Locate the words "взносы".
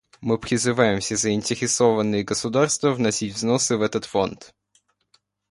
3.35-3.77